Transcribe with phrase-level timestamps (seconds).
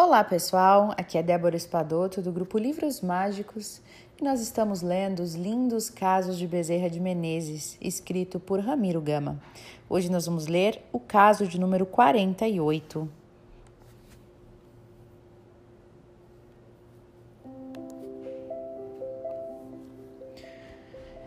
[0.00, 3.80] Olá pessoal, aqui é Débora Espadoto do grupo Livros Mágicos
[4.16, 9.42] e nós estamos lendo os lindos casos de Bezerra de Menezes, escrito por Ramiro Gama.
[9.90, 13.08] Hoje nós vamos ler o caso de número 48.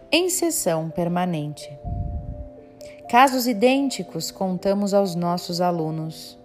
[0.10, 1.70] Em sessão permanente.
[3.10, 6.40] Casos idênticos contamos aos nossos alunos.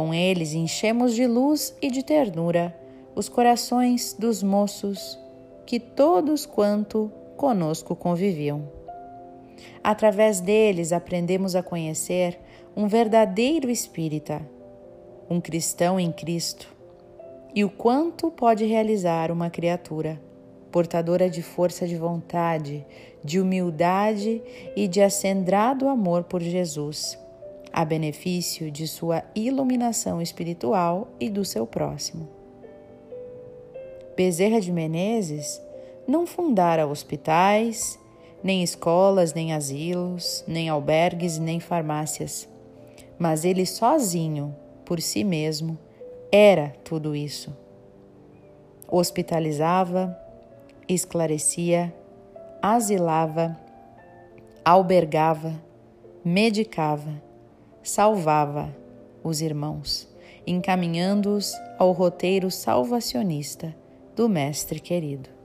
[0.00, 2.74] Com eles enchemos de luz e de ternura
[3.14, 5.18] os corações dos moços
[5.66, 8.66] que todos quanto conosco conviviam.
[9.84, 12.40] Através deles aprendemos a conhecer
[12.74, 14.40] um verdadeiro espírita,
[15.28, 16.74] um cristão em Cristo,
[17.54, 20.18] e o quanto pode realizar uma criatura
[20.72, 22.86] portadora de força de vontade,
[23.22, 24.42] de humildade
[24.74, 27.18] e de acendrado amor por Jesus
[27.72, 32.28] a benefício de sua iluminação espiritual e do seu próximo.
[34.16, 35.60] Bezerra de Menezes
[36.06, 37.98] não fundara hospitais,
[38.42, 42.48] nem escolas, nem asilos, nem albergues, nem farmácias,
[43.18, 45.78] mas ele sozinho, por si mesmo,
[46.32, 47.56] era tudo isso.
[48.88, 50.18] Hospitalizava,
[50.88, 51.94] esclarecia,
[52.60, 53.56] asilava,
[54.64, 55.54] albergava,
[56.24, 57.29] medicava
[57.82, 58.74] salvava
[59.22, 60.08] os irmãos,
[60.46, 63.74] encaminhando-os ao roteiro salvacionista
[64.14, 65.39] do Mestre querido.